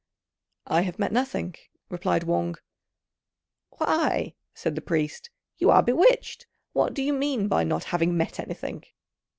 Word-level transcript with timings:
"I 0.65 0.81
have 0.81 0.97
met 0.97 1.11
nothing," 1.11 1.53
replied 1.89 2.23
Wang. 2.23 2.55
"Why," 3.77 4.33
said 4.51 4.73
the 4.73 4.81
priest, 4.81 5.29
"you 5.59 5.69
are 5.69 5.83
bewitched; 5.83 6.47
what 6.73 6.95
do 6.95 7.03
you 7.03 7.13
mean 7.13 7.47
by 7.47 7.63
not 7.63 7.83
having 7.83 8.17
met 8.17 8.39
anything?" 8.39 8.85